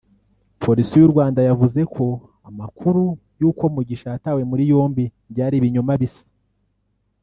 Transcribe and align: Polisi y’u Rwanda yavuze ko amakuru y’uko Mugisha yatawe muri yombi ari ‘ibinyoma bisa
Polisi 0.63 0.93
y’u 0.99 1.11
Rwanda 1.13 1.39
yavuze 1.49 1.79
ko 1.95 2.05
amakuru 2.49 3.03
y’uko 3.39 3.63
Mugisha 3.75 4.07
yatawe 4.13 4.41
muri 4.49 4.63
yombi 4.71 5.03
ari 5.45 5.55
‘ibinyoma 5.59 5.93
bisa 6.01 6.25